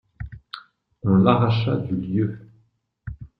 [1.03, 2.49] On l'arracha du lieu.